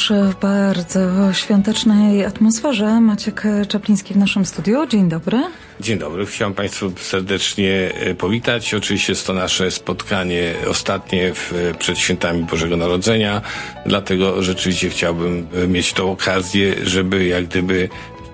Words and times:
już 0.00 0.12
w 0.34 0.40
bardzo 0.40 1.00
świątecznej 1.32 2.24
atmosferze. 2.24 3.00
Maciek 3.00 3.42
Czapliński 3.68 4.14
w 4.14 4.16
naszym 4.16 4.46
studiu. 4.46 4.86
Dzień 4.86 5.08
dobry. 5.08 5.42
Dzień 5.80 5.98
dobry. 5.98 6.26
Chciałem 6.26 6.54
Państwu 6.54 6.92
serdecznie 7.00 7.92
e, 7.94 8.14
powitać. 8.14 8.74
Oczywiście 8.74 9.12
jest 9.12 9.26
to 9.26 9.32
nasze 9.32 9.70
spotkanie 9.70 10.54
ostatnie 10.68 11.34
w, 11.34 11.52
e, 11.52 11.74
przed 11.74 11.98
świętami 11.98 12.42
Bożego 12.44 12.76
Narodzenia. 12.76 13.42
Dlatego 13.86 14.42
rzeczywiście 14.42 14.90
chciałbym 14.90 15.46
e, 15.54 15.66
mieć 15.66 15.92
tą 15.92 16.12
okazję, 16.12 16.74
żeby 16.82 17.24
jak 17.24 17.46
gdyby 17.46 17.88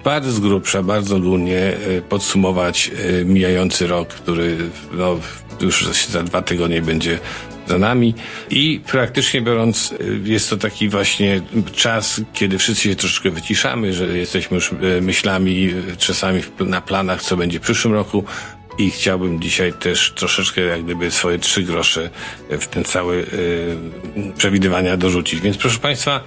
bardzo 0.05 0.33
z 0.33 0.41
grubsza, 0.41 0.83
bardzo 0.83 1.17
ogólnie 1.17 1.73
podsumować 2.09 2.91
mijający 3.25 3.87
rok, 3.87 4.09
który 4.09 4.57
no, 4.93 5.17
już 5.61 5.87
za 6.09 6.23
dwa 6.23 6.43
tygodnie 6.43 6.83
będzie 6.83 7.19
za 7.67 7.79
nami. 7.79 8.15
I 8.51 8.81
praktycznie 8.87 9.43
biorąc 9.43 9.93
y, 9.93 10.21
jest 10.25 10.51
to 10.51 10.57
taki 10.57 10.89
właśnie 10.89 11.41
czas, 11.75 12.21
kiedy 12.33 12.59
wszyscy 12.59 12.83
się 12.83 12.97
troszeczkę 12.97 13.31
wyciszamy, 13.31 13.93
że 13.93 14.19
jesteśmy 14.19 14.55
już 14.55 14.73
y, 14.73 15.01
myślami 15.03 15.69
y, 15.93 15.97
czasami 15.97 16.43
na 16.61 16.81
planach, 16.81 17.23
co 17.23 17.37
będzie 17.37 17.59
w 17.59 17.63
przyszłym 17.63 17.95
roku, 17.95 18.25
i 18.79 18.91
chciałbym 18.91 19.41
dzisiaj 19.41 19.73
też 19.73 20.13
troszeczkę 20.17 20.61
jak 20.61 20.85
gdyby 20.85 21.11
swoje 21.11 21.39
trzy 21.39 21.63
grosze 21.63 22.11
w 22.51 22.67
ten 22.67 22.85
cały 22.85 23.17
y, 23.17 24.33
przewidywania 24.39 24.97
dorzucić. 24.97 25.41
Więc 25.41 25.57
proszę 25.57 25.79
Państwa, 25.79 26.21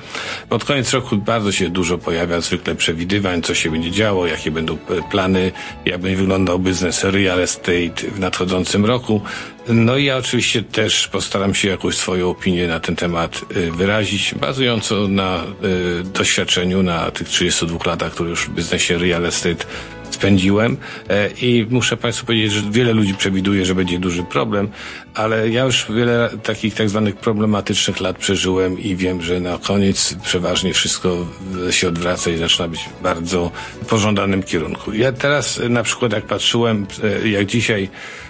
pod 0.49 0.66
koniec 0.66 0.94
roku 0.94 1.17
bardzo 1.17 1.52
się 1.52 1.70
dużo 1.70 1.98
pojawia 1.98 2.41
zwykle 2.41 2.75
przewidywań, 2.75 3.41
co 3.41 3.55
się 3.55 3.72
będzie 3.72 3.91
działo, 3.91 4.27
jakie 4.27 4.52
będą 4.52 4.77
plany, 5.12 5.52
jak 5.85 6.02
będzie 6.02 6.17
wyglądał 6.17 6.59
biznes 6.59 7.03
real 7.03 7.39
estate 7.39 8.12
w 8.16 8.20
nadchodzącym 8.20 8.86
roku. 8.86 9.22
No 9.67 9.97
i 9.97 10.05
ja 10.05 10.17
oczywiście 10.17 10.63
też 10.63 11.08
postaram 11.08 11.55
się 11.55 11.67
jakąś 11.70 11.95
swoją 11.97 12.30
opinię 12.30 12.67
na 12.67 12.80
ten 12.80 12.95
temat 12.95 13.41
wyrazić, 13.77 14.36
bazująco 14.36 15.08
na 15.08 15.44
y, 15.44 16.03
doświadczeniu, 16.03 16.84
na 16.84 17.11
tych 17.11 17.28
32 17.28 17.80
latach, 17.86 18.13
które 18.13 18.30
już 18.30 18.45
w 18.45 18.50
biznesie 18.50 18.97
real 18.97 19.25
estate 19.25 19.66
spędziłem 20.12 20.78
e, 21.10 21.30
i 21.42 21.68
muszę 21.70 21.98
Państwu 21.98 22.26
powiedzieć, 22.26 22.52
że 22.52 22.62
wiele 22.72 22.94
ludzi 22.94 23.14
przewiduje, 23.14 23.66
że 23.66 23.76
będzie 23.76 24.00
duży 24.00 24.24
problem, 24.24 24.70
ale 25.14 25.50
ja 25.50 25.64
już 25.66 25.86
wiele 25.90 26.30
takich 26.44 26.74
tak 26.74 26.90
zwanych 26.90 27.16
problematycznych 27.16 28.00
lat 28.00 28.18
przeżyłem 28.18 28.80
i 28.80 28.96
wiem, 28.96 29.22
że 29.22 29.40
na 29.40 29.58
koniec 29.58 30.16
przeważnie 30.24 30.74
wszystko 30.74 31.28
się 31.72 31.88
odwraca 31.88 32.32
i 32.32 32.38
zaczyna 32.38 32.68
być 32.68 32.90
bardzo 33.04 33.52
pożądanym 33.90 34.44
kierunku. 34.44 34.94
Ja 34.94 35.12
teraz 35.12 35.62
na 35.70 35.84
przykład 35.84 36.14
jak 36.14 36.26
patrzyłem, 36.26 36.88
e, 37.24 37.30
jak 37.30 37.46
dzisiaj 37.46 37.90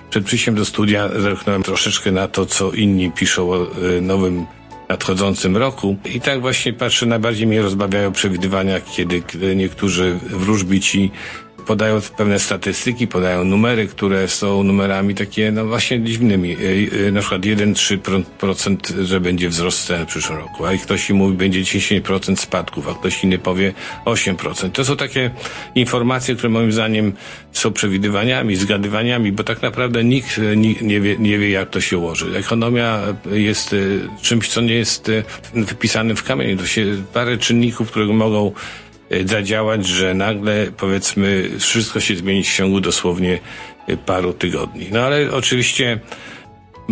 przed 0.09 0.25
przyjściem 0.25 0.55
do 0.55 0.65
studia 0.65 1.09
zerknąłem 1.19 1.63
troszeczkę 1.63 2.11
na 2.11 2.27
to, 2.27 2.45
co 2.45 2.71
inni 2.71 3.11
piszą 3.11 3.51
o 3.51 3.57
e, 3.57 4.01
nowym 4.01 4.45
nadchodzącym 4.89 5.57
roku. 5.57 5.97
I 6.05 6.21
tak 6.21 6.41
właśnie 6.41 6.73
patrzę, 6.73 7.05
najbardziej 7.05 7.47
mnie 7.47 7.61
rozbawiają 7.61 8.11
przewidywania, 8.11 8.81
kiedy 8.81 9.23
niektórzy 9.55 10.19
wróżbici 10.29 11.11
podają 11.65 12.01
pewne 12.17 12.39
statystyki, 12.39 13.07
podają 13.07 13.43
numery, 13.43 13.87
które 13.87 14.27
są 14.27 14.63
numerami 14.63 15.15
takie, 15.15 15.51
no 15.51 15.65
właśnie 15.65 16.01
dziwnymi. 16.01 16.51
E, 16.53 17.07
e, 17.07 17.11
na 17.11 17.19
przykład 17.19 17.41
1-3%, 17.41 19.03
że 19.03 19.19
będzie 19.19 19.49
wzrost 19.49 19.85
cen 19.85 20.05
w 20.05 20.07
przyszłym 20.07 20.37
roku, 20.37 20.65
a 20.65 20.77
ktoś 20.77 21.09
mówi, 21.09 21.37
będzie 21.37 21.61
10% 21.61 22.39
spadków, 22.39 22.87
a 22.87 22.93
ktoś 22.93 23.23
inny 23.23 23.37
powie 23.37 23.73
8%. 24.05 24.69
To 24.71 24.85
są 24.85 24.97
takie 24.97 25.31
informacje, 25.75 26.35
które 26.35 26.49
moim 26.49 26.71
zdaniem 26.71 27.13
są 27.51 27.73
przewidywaniami, 27.73 28.55
zgadywaniami, 28.55 29.31
bo 29.31 29.43
tak 29.43 29.61
naprawdę 29.61 30.03
nikt 30.03 30.39
e, 30.39 30.57
nie 30.81 31.01
wie, 31.01 31.15
nie 31.19 31.39
wie 31.39 31.49
jak 31.49 31.69
to 31.69 31.81
się 31.81 31.97
ułoży. 31.97 32.37
Ekonomia 32.37 32.99
jest 33.31 33.75
czymś, 34.21 34.49
co 34.49 34.61
nie 34.61 34.73
jest 34.73 35.11
wypisanym 35.53 36.15
w 36.15 36.23
kamieniu. 36.23 36.57
To 36.57 36.65
się 36.65 36.85
parę 37.13 37.37
czynników, 37.37 37.91
które 37.91 38.05
mogą 38.05 38.51
zadziałać, 39.25 39.87
że 39.87 40.13
nagle 40.13 40.71
powiedzmy 40.77 41.49
wszystko 41.59 41.99
się 41.99 42.15
zmieni 42.15 42.43
w 42.43 42.55
ciągu 42.55 42.81
dosłownie 42.81 43.39
e, 43.87 43.97
paru 43.97 44.33
tygodni. 44.33 44.87
No 44.91 45.01
ale 45.01 45.31
oczywiście 45.31 45.99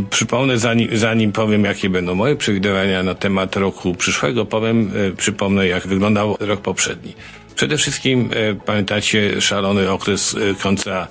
przypomnę, 0.09 0.57
zanim, 0.57 0.97
zanim 0.97 1.31
powiem, 1.31 1.63
jakie 1.63 1.89
będą 1.89 2.15
moje 2.15 2.35
przewidywania 2.35 3.03
na 3.03 3.15
temat 3.15 3.55
roku 3.55 3.95
przyszłego, 3.95 4.45
powiem, 4.45 4.91
e, 4.95 5.11
przypomnę, 5.11 5.67
jak 5.67 5.87
wyglądał 5.87 6.37
rok 6.39 6.61
poprzedni. 6.61 7.13
Przede 7.55 7.77
wszystkim 7.77 8.29
pamiętacie 8.65 9.41
szalony 9.41 9.91
okres 9.91 10.35
końca 10.61 11.07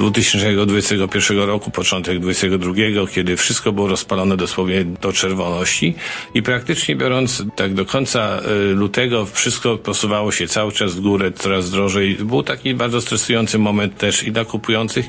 2021 0.00 1.38
roku, 1.38 1.70
początek 1.70 2.18
2022, 2.18 3.06
kiedy 3.06 3.36
wszystko 3.36 3.72
było 3.72 3.88
rozpalone 3.88 4.36
dosłownie 4.36 4.84
do 4.84 5.12
czerwoności 5.12 5.94
i 6.34 6.42
praktycznie 6.42 6.96
biorąc 6.96 7.44
tak 7.56 7.74
do 7.74 7.86
końca 7.86 8.40
y, 8.70 8.74
lutego 8.74 9.26
wszystko 9.26 9.78
posuwało 9.78 10.32
się 10.32 10.48
cały 10.48 10.72
czas 10.72 10.94
w 10.94 11.00
górę, 11.00 11.32
coraz 11.32 11.70
drożej. 11.70 12.14
Był 12.14 12.42
taki 12.42 12.74
bardzo 12.74 13.00
stresujący 13.00 13.58
moment 13.58 13.98
też 13.98 14.22
i 14.22 14.32
dla 14.32 14.44
kupujących 14.44 15.06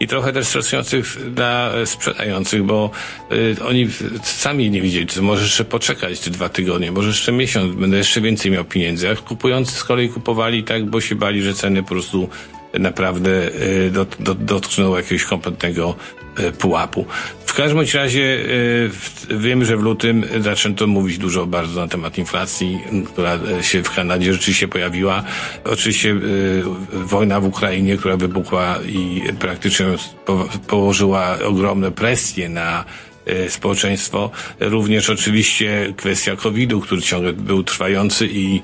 i 0.00 0.06
trochę 0.06 0.32
też 0.32 0.46
stresujących 0.46 1.32
dla 1.34 1.72
sprzedających, 1.84 2.62
bo 2.62 2.90
y, 3.32 3.56
oni 3.64 3.88
sami 4.22 4.70
nie 4.70 4.82
widzieli, 4.82 5.06
czy 5.06 5.22
może 5.22 5.42
jeszcze 5.42 5.64
poczekać 5.64 6.20
te 6.20 6.30
dwa 6.30 6.48
tygodnie, 6.48 6.92
może 6.92 7.08
jeszcze 7.08 7.32
miesiąc, 7.32 7.74
będę 7.74 7.96
jeszcze 7.96 8.20
więcej 8.20 8.50
miał 8.50 8.64
pieniędzy, 8.64 9.10
a 9.10 9.16
kupujący 9.16 9.72
z 9.72 9.84
kolei 9.84 10.08
kupowali 10.08 10.64
tak, 10.64 10.86
bo 10.90 11.00
się 11.00 11.14
bali, 11.14 11.42
że 11.42 11.54
ceny 11.54 11.82
po 11.82 11.88
prostu 11.88 12.28
naprawdę 12.78 13.30
y, 13.86 13.90
dot, 13.90 14.16
dot, 14.20 14.44
dotknął 14.44 14.96
jakiegoś 14.96 15.24
kompletnego 15.24 15.94
y, 16.38 16.52
pułapu. 16.52 17.06
W 17.46 17.54
każdym 17.54 17.84
razie 17.94 18.20
y, 18.20 18.90
wiemy, 19.38 19.64
że 19.64 19.76
w 19.76 19.80
lutym 19.80 20.24
zaczęto 20.40 20.86
mówić 20.86 21.18
dużo 21.18 21.46
bardzo 21.46 21.80
na 21.80 21.88
temat 21.88 22.18
inflacji, 22.18 22.80
która 23.06 23.38
się 23.62 23.82
w 23.82 23.90
Kanadzie 23.90 24.32
rzeczywiście 24.32 24.68
pojawiła. 24.68 25.22
Oczywiście 25.64 26.16
wojna 26.92 27.40
w 27.40 27.46
Ukrainie, 27.46 27.96
która 27.96 28.16
wybuchła 28.16 28.78
i 28.86 29.22
praktycznie 29.38 29.86
położyła 30.66 31.38
ogromne 31.44 31.90
presje 31.90 32.48
na 32.48 32.84
społeczeństwo. 33.48 34.30
Również 34.60 35.10
oczywiście 35.10 35.94
kwestia 35.96 36.36
COVID-u, 36.36 36.80
który 36.80 37.02
ciągle 37.02 37.32
był 37.32 37.62
trwający 37.62 38.28
i 38.30 38.60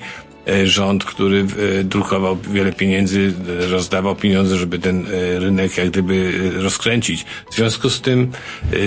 rząd, 0.65 1.05
który 1.05 1.47
e, 1.81 1.85
drukował 1.85 2.37
wiele 2.51 2.73
pieniędzy, 2.73 3.33
rozdawał 3.71 4.17
pieniądze, 4.17 4.57
żeby 4.57 4.79
ten 4.79 5.07
e, 5.07 5.39
rynek 5.39 5.77
jak 5.77 5.91
gdyby 5.91 6.33
rozkręcić. 6.57 7.25
W 7.51 7.55
związku 7.55 7.91
z 7.91 8.01
tym, 8.01 8.33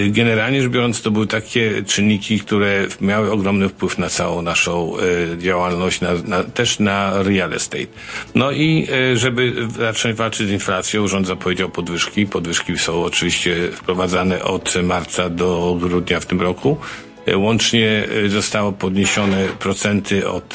generalnie 0.08 0.62
rzecz 0.62 0.72
biorąc, 0.72 1.02
to 1.02 1.12
były 1.12 1.28
takie 1.28 1.84
czynniki, 1.84 2.40
które 2.40 2.88
miały 3.02 3.32
ogromny 3.32 3.70
wpływ 3.70 3.98
na 3.98 4.10
całą 4.10 4.42
naszą 4.42 4.94
działalność, 5.38 6.02
na, 6.02 6.10
na, 6.26 6.44
też 6.44 6.80
na 6.80 7.24
real 7.24 7.54
estate. 7.54 7.88
No 8.36 8.52
i 8.52 8.88
żeby 9.16 9.68
zacząć 9.78 10.18
walczyć 10.18 10.48
z 10.48 10.52
inflacją, 10.52 11.08
rząd 11.08 11.28
zapowiedział 11.28 11.70
podwyżki. 11.70 12.26
Podwyżki 12.26 12.78
są 12.78 13.04
oczywiście 13.04 13.56
wprowadzane 13.72 14.44
od 14.44 14.74
marca 14.84 15.30
do 15.30 15.78
grudnia 15.80 16.20
w 16.20 16.26
tym 16.26 16.42
roku. 16.42 16.78
E, 17.26 17.38
łącznie 17.38 18.08
e, 18.26 18.30
zostało 18.30 18.72
podniesione 18.72 19.48
procenty 19.60 20.30
od 20.30 20.54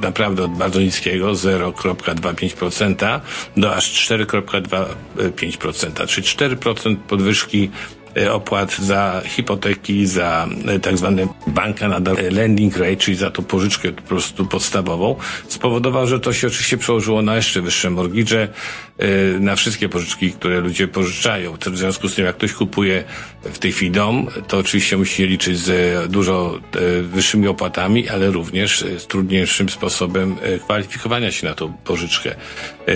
naprawdę 0.00 0.44
od 0.44 0.50
bardzo 0.58 0.80
niskiego 0.80 1.32
0,25% 1.32 3.20
do 3.56 3.74
aż 3.74 4.08
4,25%, 4.08 6.06
czyli 6.06 6.26
4% 6.26 6.96
podwyżki 6.96 7.70
e, 8.03 8.03
opłat 8.32 8.78
za 8.78 9.22
hipoteki, 9.24 10.06
za 10.06 10.48
tak 10.82 10.98
zwany 10.98 11.28
banka 11.46 11.88
nadal 11.88 12.16
lending 12.30 12.76
rate, 12.76 12.96
czyli 12.96 13.16
za 13.16 13.30
tą 13.30 13.42
pożyczkę 13.42 13.92
po 13.92 14.02
prostu 14.02 14.46
podstawową, 14.46 15.16
spowodował, 15.48 16.06
że 16.06 16.20
to 16.20 16.32
się 16.32 16.46
oczywiście 16.46 16.78
przełożyło 16.78 17.22
na 17.22 17.36
jeszcze 17.36 17.62
wyższe 17.62 17.90
mortgage, 17.90 18.48
na 19.40 19.56
wszystkie 19.56 19.88
pożyczki, 19.88 20.32
które 20.32 20.60
ludzie 20.60 20.88
pożyczają. 20.88 21.56
W 21.66 21.78
związku 21.78 22.08
z 22.08 22.14
tym, 22.14 22.24
jak 22.24 22.36
ktoś 22.36 22.52
kupuje 22.52 23.04
w 23.42 23.58
tej 23.58 23.72
chwili 23.72 23.90
dom, 23.90 24.28
to 24.48 24.58
oczywiście 24.58 24.96
musi 24.96 25.26
liczyć 25.26 25.58
z 25.58 26.10
dużo 26.10 26.60
wyższymi 27.02 27.48
opłatami, 27.48 28.08
ale 28.08 28.30
również 28.30 28.84
z 28.98 29.06
trudniejszym 29.06 29.68
sposobem 29.68 30.36
kwalifikowania 30.64 31.32
się 31.32 31.46
na 31.46 31.54
tą 31.54 31.72
pożyczkę. 31.72 32.34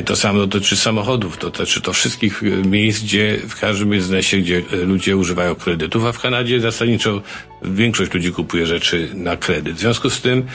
To 0.04 0.16
samo 0.16 0.38
dotyczy 0.38 0.76
samochodów, 0.76 1.38
dotyczy 1.38 1.80
to 1.80 1.92
wszystkich 1.92 2.42
miejsc, 2.66 3.02
gdzie 3.02 3.38
w 3.48 3.60
każdym 3.60 3.90
biznesie, 3.90 4.36
gdzie 4.36 4.62
ludzie 4.86 5.07
używają 5.16 5.54
kredytów, 5.54 6.04
a 6.04 6.12
w 6.12 6.20
Kanadzie 6.20 6.60
zasadniczo 6.60 7.22
większość 7.62 8.14
ludzi 8.14 8.32
kupuje 8.32 8.66
rzeczy 8.66 9.08
na 9.14 9.36
kredyt. 9.36 9.76
W 9.76 9.78
związku 9.78 10.10
z 10.10 10.20
tym 10.20 10.46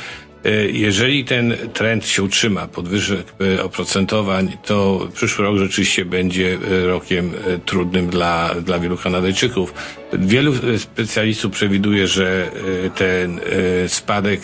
E, 0.44 0.70
jeżeli 0.70 1.26
ten 1.26 1.58
trend 1.74 2.06
się 2.06 2.24
utrzyma, 2.24 2.68
podwyżek 2.68 3.34
e, 3.58 3.64
oprocentowań, 3.64 4.58
to 4.66 5.08
przyszły 5.14 5.46
rok 5.46 5.58
rzeczywiście 5.58 6.06
będzie 6.06 6.58
e, 6.84 6.88
rokiem 6.88 7.32
trudnym 7.66 8.08
dla, 8.08 8.56
dla 8.56 8.80
wielu 8.80 8.98
Kanadyjczyków. 8.98 9.74
Wielu 10.14 10.54
specjalistów 10.78 11.52
przewiduje, 11.52 12.08
że 12.08 12.52
ten 12.96 13.40
spadek 13.88 14.42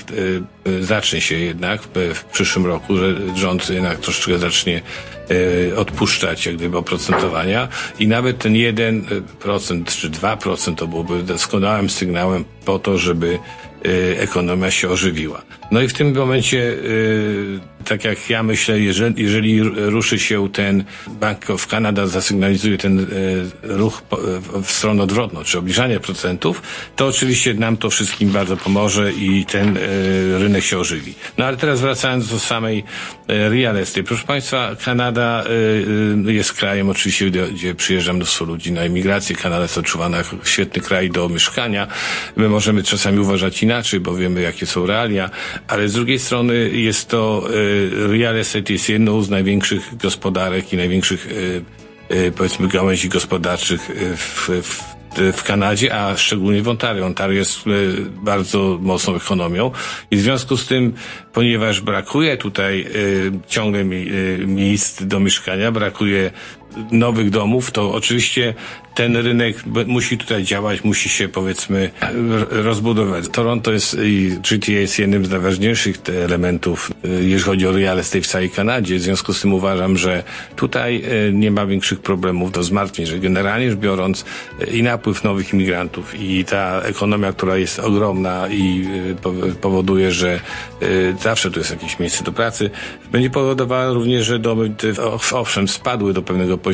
zacznie 0.82 1.22
się 1.22 1.36
jednak 1.36 1.82
w 2.14 2.24
przyszłym 2.24 2.66
roku, 2.66 2.98
że 2.98 3.16
rząd 3.36 3.70
jednak 3.70 4.00
troszeczkę 4.00 4.38
zacznie 4.38 4.82
odpuszczać 5.76 6.46
jak 6.46 6.56
gdyby 6.56 6.78
oprocentowania 6.78 7.68
i 8.00 8.08
nawet 8.08 8.38
ten 8.38 8.54
1% 8.54 9.86
czy 9.86 10.10
2% 10.10 10.76
to 10.76 10.88
byłoby 10.88 11.24
doskonałym 11.24 11.90
sygnałem 11.90 12.46
po 12.66 12.80
to, 12.80 12.98
żeby 12.98 13.40
ekonomia 14.18 14.72
się 14.72 14.90
ożywiła. 14.90 15.42
No 15.72 15.82
i 15.82 15.88
w 15.88 15.94
tym 15.94 16.16
momencie, 16.16 16.78
tak 17.86 18.04
jak 18.04 18.30
ja 18.30 18.44
myślę, 18.44 18.80
jeżeli, 18.80 19.24
jeżeli 19.24 19.64
ruszy 19.64 20.20
się 20.20 20.50
ten 20.50 20.84
Bank 21.08 21.50
of 21.50 21.68
Canada 21.68 22.08
zasygnalizuje 22.08 22.78
ten 22.78 23.08
ruch 23.64 24.02
w 24.64 24.72
stronę 24.72 25.04
odwrotną, 25.04 25.44
czy 25.44 25.58
obniżanie 25.58 26.00
procentów, 26.00 26.62
to 26.96 27.08
oczywiście 27.08 27.54
nam 27.54 27.78
to 27.78 27.90
wszystkim 27.90 28.30
bardzo 28.30 28.58
pomoże 28.58 29.14
i 29.14 29.46
ten 29.46 29.78
rynek 30.40 30.64
się 30.64 30.78
ożywi. 30.78 31.14
No 31.38 31.46
ale 31.46 31.58
teraz 31.58 31.82
wracając 31.82 32.30
do 32.30 32.40
samej 32.40 32.84
real 33.28 33.78
estate. 33.78 34.04
Proszę 34.04 34.24
Państwa, 34.28 34.76
Kanada 34.86 35.44
jest 36.26 36.54
krajem 36.54 36.90
oczywiście, 36.90 37.26
gdzie, 37.30 37.48
gdzie 37.48 37.76
przyjeżdża 37.76 38.14
mnóstwo 38.14 38.46
ludzi 38.46 38.72
na 38.72 38.82
emigrację. 38.82 39.36
Kanada 39.36 39.62
jest 39.62 39.78
odczuwana 39.78 40.18
jako 40.18 40.36
świetny 40.44 40.82
kraj 40.82 41.10
do 41.10 41.30
mieszkania. 41.30 41.88
My 42.36 42.50
możemy 42.50 42.84
czasami 42.84 43.20
uważać 43.20 43.64
inaczej, 43.64 43.69
bo 44.00 44.16
wiemy, 44.16 44.42
jakie 44.42 44.66
są 44.66 44.86
realia, 44.86 45.30
ale 45.68 45.90
z 45.90 45.94
drugiej 45.94 46.20
strony 46.20 46.70
jest 46.70 47.10
to, 47.10 47.44
real 47.92 48.38
estate 48.38 48.74
jest 48.74 48.90
jedną 48.90 49.22
z 49.22 49.30
największych 49.30 49.98
gospodarek 49.98 50.74
i 50.74 50.78
największych, 50.78 51.28
powiedzmy, 52.38 52.68
gałęzi 52.68 53.10
gospodarczych 53.10 53.82
w, 54.18 54.50
w 54.64 55.00
w 55.34 55.44
Kanadzie, 55.44 55.96
a 55.96 56.18
szczególnie 56.18 56.62
w 56.62 56.68
Ontario. 56.68 57.06
Ontario 57.06 57.38
jest 57.38 57.60
bardzo 58.24 58.78
mocną 58.82 59.16
ekonomią 59.16 59.72
i 60.12 60.18
w 60.18 60.22
związku 60.22 60.58
z 60.58 60.68
tym, 60.68 60.94
ponieważ 61.34 61.82
brakuje 61.82 62.38
tutaj 62.38 62.88
ciągle 63.48 63.84
miejsc 64.46 65.04
do 65.04 65.20
mieszkania, 65.20 65.72
brakuje 65.72 66.32
nowych 66.92 67.30
domów, 67.30 67.72
to 67.72 67.94
oczywiście 67.94 68.54
ten 69.00 69.18
rynek 69.18 69.64
musi 69.88 70.18
tutaj 70.18 70.44
działać, 70.44 70.84
musi 70.84 71.10
się 71.10 71.30
powiedzmy 71.30 71.90
rozbudować. 72.50 73.28
Toronto 73.28 73.72
jest 73.72 73.98
i 74.04 74.38
GTA 74.52 74.72
jest 74.72 75.00
jednym 75.00 75.26
z 75.26 75.30
najważniejszych 75.30 75.96
elementów, 76.26 76.92
y, 77.06 77.08
jeżeli 77.08 77.44
chodzi 77.44 77.68
o 77.68 77.72
real 77.72 78.00
estate 78.00 78.22
w 78.22 78.28
całej 78.28 78.50
Kanadzie. 78.50 78.96
W 78.96 79.02
związku 79.02 79.34
z 79.34 79.42
tym 79.42 79.54
uważam, 79.54 79.98
że 79.98 80.24
tutaj 80.56 81.04
y, 81.28 81.34
nie 81.34 81.52
ma 81.52 81.66
większych 81.66 82.00
problemów 82.00 82.52
do 82.52 82.64
zmartwień, 82.64 83.06
że 83.06 83.20
generalnie 83.20 83.70
rzecz 83.70 83.80
biorąc 83.80 84.26
y, 84.62 84.66
i 84.66 84.84
napływ 84.84 85.24
nowych 85.24 85.54
imigrantów 85.54 86.20
i 86.20 86.46
ta 86.46 86.82
ekonomia, 86.82 87.34
która 87.34 87.58
jest 87.58 87.80
ogromna 87.80 88.48
i 88.50 88.88
powoduje, 89.62 90.12
że 90.12 90.40
zawsze 91.22 91.52
tu 91.52 91.60
jest 91.60 91.72
jakieś 91.72 92.00
miejsce 92.00 92.24
do 92.24 92.32
pracy, 92.32 92.70
będzie 93.12 93.30
powodowała 93.30 93.94
również, 93.94 94.26
że 94.26 94.40
domy 94.40 94.72
owszem 95.32 95.68
spadły 95.68 96.14
do 96.14 96.22
pewnego 96.22 96.58
poziomu, 96.58 96.69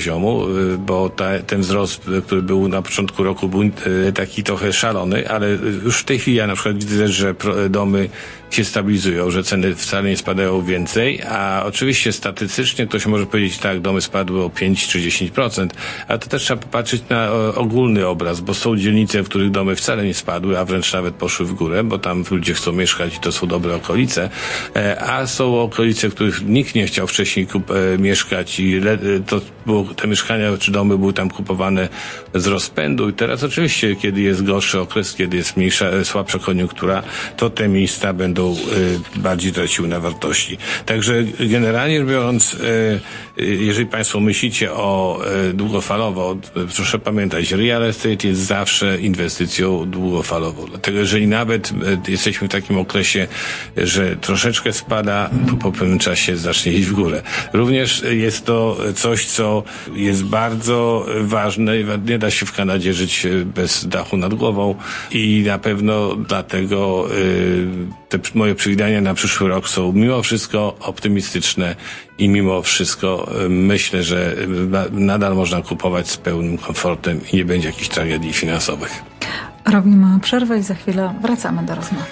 bo 0.80 1.10
ta, 1.10 1.40
ten 1.40 1.62
wzrost 1.62 2.02
który 2.26 2.42
był 2.42 2.68
na 2.68 2.82
początku 2.82 3.24
roku, 3.24 3.50
był 3.50 3.62
e, 3.64 4.12
taki 4.12 4.44
trochę 4.44 4.74
szalony, 4.74 5.30
ale 5.30 5.50
już 5.84 6.00
w 6.00 6.04
tej 6.04 6.20
chwili 6.20 6.38
ja 6.38 6.48
na 6.48 6.54
przykład 6.54 6.84
widzę, 6.84 7.08
że 7.08 7.36
domy 7.70 8.10
się 8.56 8.66
stabilizują, 8.66 9.32
że 9.32 9.44
ceny 9.44 9.76
wcale 9.76 10.10
nie 10.10 10.18
spadają 10.18 10.62
więcej, 10.62 11.22
a 11.22 11.64
oczywiście 11.66 12.12
statystycznie 12.12 12.88
ktoś 12.88 13.06
może 13.06 13.26
powiedzieć 13.26 13.58
tak, 13.58 13.82
domy 13.82 14.02
spadły 14.02 14.44
o 14.44 14.50
5 14.50 14.88
czy 14.88 15.00
10%, 15.00 15.68
a 16.08 16.18
to 16.18 16.30
też 16.30 16.44
trzeba 16.44 16.62
popatrzeć 16.62 17.04
na 17.10 17.32
ogólny 17.56 18.08
obraz, 18.08 18.42
bo 18.42 18.54
są 18.54 18.78
dzielnice, 18.78 19.24
w 19.24 19.30
których 19.30 19.52
domy 19.52 19.76
wcale 19.76 20.06
nie 20.06 20.14
spadły, 20.14 20.60
a 20.60 20.66
wręcz 20.66 20.94
nawet 20.94 21.16
poszły 21.16 21.46
w 21.46 21.54
górę, 21.54 21.84
bo 21.84 22.00
tam 22.00 22.24
ludzie 22.32 22.54
chcą 22.54 22.72
mieszkać 22.72 23.16
i 23.16 23.20
to 23.20 23.32
są 23.32 23.48
dobre 23.48 23.76
okolice, 23.76 24.30
e, 24.76 25.02
a 25.02 25.28
są 25.28 25.62
okolice, 25.62 26.10
w 26.10 26.16
których 26.16 26.46
nikt 26.46 26.76
nie 26.76 26.88
chciał 26.88 27.08
wcześniej 27.08 27.48
kup, 27.48 27.72
e, 27.72 27.98
mieszkać 27.98 28.60
i 28.60 28.82
to 29.28 29.42
było, 29.66 29.84
te 29.84 30.08
mieszkania 30.08 30.58
czy 30.58 30.72
domy 30.72 30.98
były 30.98 31.14
tam 31.14 31.30
kupowane 31.30 31.90
z 32.34 32.48
rozpędu 32.48 33.10
i 33.10 33.14
teraz 33.14 33.44
oczywiście, 33.44 33.96
kiedy 33.96 34.22
jest 34.22 34.44
gorszy 34.44 34.80
okres, 34.80 35.16
kiedy 35.16 35.38
jest 35.38 35.58
mniejsza, 35.58 35.86
e, 35.86 36.06
słabsza 36.06 36.40
koniunktura, 36.40 37.04
to 37.38 37.50
te 37.50 37.68
miejsca 37.68 38.14
będą 38.14 38.45
Y, 38.54 39.20
bardziej 39.20 39.52
traciły 39.52 39.88
na 39.88 40.00
wartości. 40.00 40.58
Także 40.86 41.24
generalnie 41.40 42.04
biorąc, 42.04 42.54
y, 42.54 42.58
y, 43.40 43.46
jeżeli 43.46 43.86
Państwo 43.86 44.20
myślicie 44.20 44.74
o 44.74 45.20
długofalowo, 45.54 46.38
proszę 46.76 47.00
pamiętać, 47.00 47.52
real 47.52 47.84
estate 47.84 48.28
jest 48.28 48.42
zawsze 48.42 49.02
inwestycją 49.02 49.90
długofalową. 49.90 50.66
Dlatego 50.68 51.00
jeżeli 51.00 51.28
nawet 51.28 51.72
jesteśmy 52.08 52.48
w 52.48 52.52
takim 52.52 52.78
okresie, 52.78 53.28
że 53.78 54.16
troszeczkę 54.16 54.74
spada, 54.74 55.30
to 55.50 55.56
po 55.56 55.72
pewnym 55.72 56.00
czasie 56.00 56.38
zacznie 56.38 56.74
iść 56.74 56.88
w 56.88 56.94
górę. 56.94 57.22
Również 57.54 58.04
jest 58.10 58.46
to 58.46 58.78
coś, 58.96 59.26
co 59.26 59.64
jest 59.96 60.24
bardzo 60.24 61.06
ważne. 61.22 61.74
Nie 62.08 62.20
da 62.20 62.32
się 62.32 62.46
w 62.46 62.52
Kanadzie 62.52 62.94
żyć 62.94 63.28
bez 63.46 63.88
dachu 63.88 64.18
nad 64.18 64.34
głową 64.34 64.76
i 65.12 65.44
na 65.48 65.60
pewno 65.60 66.16
dlatego 66.16 67.08
te 68.10 68.20
moje 68.34 68.56
przewidywania 68.56 69.02
na 69.02 69.14
przyszły 69.14 69.50
rok 69.50 69.70
są 69.70 69.92
mimo 69.92 70.24
wszystko 70.24 70.76
optymistyczne 70.80 71.76
i 72.18 72.30
mimo 72.30 72.62
wszystko 72.62 73.32
e, 73.46 73.50
myślę, 73.50 74.04
że 74.04 74.36
e, 74.74 74.90
nadal 74.92 75.36
można 75.36 75.62
kupować 75.62 76.10
z 76.10 76.18
pełnym 76.18 76.58
komfortem 76.58 77.20
i 77.34 77.36
nie 77.36 77.46
będzie 77.46 77.68
jakichś 77.68 77.90
tragedii 77.90 78.34
finansowych. 78.34 79.04
Robimy 79.66 80.20
przerwę 80.20 80.60
i 80.60 80.64
za 80.64 80.76
chwilę 80.76 81.14
wracamy 81.22 81.64
do 81.64 81.76
rozmowy. 81.76 82.06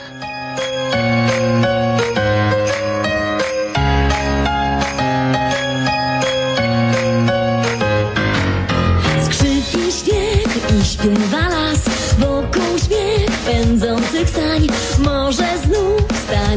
Skrzypi 9.25 9.92
śnieg 9.92 10.81
i 10.81 10.86
śpiewa 10.86 11.62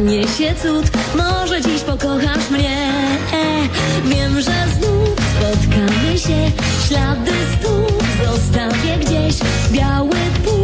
stanie 0.07 0.29
się 0.29 0.55
cud. 0.55 0.91
Może 1.17 1.61
dziś 1.61 1.83
pokochasz 1.83 2.51
mnie. 2.51 2.93
Wiem, 4.05 4.41
że 4.41 4.67
znów 4.79 5.09
spotkamy 5.37 6.19
się. 6.19 6.51
Ślady 6.89 7.33
stóp 7.61 8.03
zostawię 8.27 8.97
gdzieś. 9.01 9.35
Biały 9.73 10.17
puch 10.45 10.56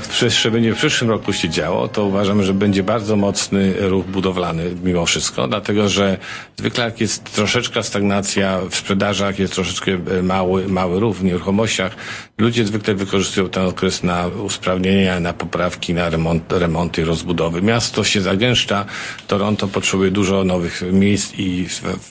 przez 0.00 0.46
będzie 0.46 0.74
w 0.74 0.76
przyszłym 0.76 1.10
roku 1.10 1.32
się 1.32 1.48
działo, 1.48 1.88
to 1.88 2.04
uważam, 2.04 2.42
że 2.42 2.54
będzie 2.54 2.82
bardzo 2.82 3.16
mocny 3.16 3.74
ruch 3.78 4.06
budowlany 4.06 4.70
mimo 4.84 5.06
wszystko, 5.06 5.48
dlatego 5.48 5.88
że 5.88 6.18
zwykle 6.56 6.84
jak 6.84 7.00
jest 7.00 7.34
troszeczkę 7.34 7.82
stagnacja 7.82 8.60
w 8.70 8.74
sprzedażach, 8.74 9.38
jest 9.38 9.54
troszeczkę 9.54 9.92
e, 9.92 10.22
mały, 10.22 10.68
mały 10.68 11.00
ruch 11.00 11.16
w 11.16 11.24
nieruchomościach, 11.24 11.96
ludzie 12.38 12.64
zwykle 12.64 12.94
wykorzystują 12.94 13.48
ten 13.48 13.66
okres 13.66 14.02
na 14.02 14.26
usprawnienia, 14.26 15.20
na 15.20 15.32
poprawki, 15.32 15.94
na 15.94 16.10
remont, 16.10 16.52
remonty, 16.52 17.04
rozbudowy. 17.04 17.62
Miasto 17.62 18.04
się 18.04 18.20
zagęszcza, 18.20 18.84
Toronto 19.26 19.68
potrzebuje 19.68 20.10
dużo 20.10 20.44
nowych 20.44 20.82
miejsc 20.92 21.34
i, 21.38 21.66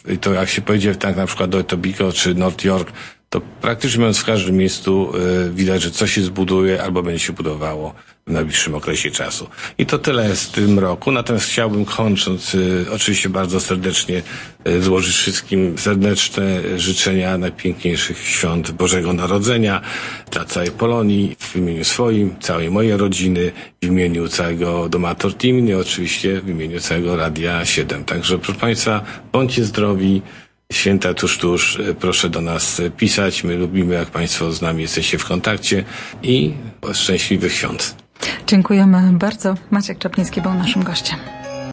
i 0.10 0.18
to 0.18 0.34
jak 0.34 0.50
się 0.50 0.62
pojedzie 0.62 0.96
tak 0.96 1.16
na 1.16 1.26
przykład 1.26 1.50
do 1.50 1.60
Etobicoke 1.60 2.14
czy 2.14 2.36
North 2.36 2.66
York, 2.66 2.92
to 3.30 3.42
praktycznie 3.62 4.00
mówiąc 4.00 4.20
w 4.20 4.26
każdym 4.26 4.58
miejscu 4.58 5.12
y, 5.48 5.52
widać, 5.54 5.82
że 5.82 5.92
coś 5.92 6.14
się 6.14 6.22
zbuduje 6.22 6.84
albo 6.84 7.04
będzie 7.04 7.20
się 7.20 7.34
budowało 7.34 7.94
w 8.28 8.32
najbliższym 8.32 8.76
okresie 8.76 9.12
czasu. 9.12 9.48
I 9.78 9.86
to 9.86 10.00
tyle 10.00 10.36
z 10.36 10.52
tym 10.52 10.80
roku. 10.80 11.12
Natomiast 11.12 11.46
chciałbym 11.46 11.86
kończąc 11.86 12.56
y, 12.56 12.86
oczywiście 12.94 13.30
bardzo 13.30 13.60
serdecznie 13.60 14.22
y, 14.68 14.82
złożyć 14.82 15.16
wszystkim 15.16 15.78
serdeczne 15.78 16.80
życzenia 16.80 17.38
najpiękniejszych 17.38 18.20
świąt 18.20 18.72
Bożego 18.72 19.14
Narodzenia 19.14 19.82
dla 20.32 20.46
całej 20.46 20.72
Polonii, 20.72 21.36
w 21.40 21.56
imieniu 21.56 21.84
swoim, 21.84 22.36
całej 22.40 22.72
mojej 22.72 22.98
rodziny, 22.98 23.52
w 23.82 23.86
imieniu 23.86 24.28
całego 24.28 24.90
Domator 24.90 25.34
Team 25.34 25.68
i 25.68 25.74
oczywiście 25.74 26.42
w 26.42 26.50
imieniu 26.50 26.80
całego 26.80 27.16
Radia 27.16 27.66
7. 27.66 28.04
Także 28.04 28.40
proszę 28.40 28.60
Państwa, 28.60 29.02
bądźcie 29.32 29.64
zdrowi, 29.64 30.22
Święta 30.74 31.14
tuż, 31.14 31.38
tuż, 31.38 31.82
proszę 32.00 32.30
do 32.30 32.42
nas 32.42 32.82
pisać. 32.98 33.44
My 33.44 33.56
lubimy, 33.56 33.96
jak 33.96 34.10
Państwo 34.10 34.52
z 34.52 34.62
nami 34.62 34.82
jesteście 34.82 35.18
w 35.18 35.26
kontakcie 35.26 35.84
i 36.24 36.54
szczęśliwych 36.94 37.54
świąt. 37.54 37.96
Dziękujemy 38.48 39.12
bardzo. 39.12 39.56
Maciek 39.72 39.98
Czapliński 39.98 40.42
był 40.42 40.54
naszym 40.54 40.84
gościem. 40.84 41.20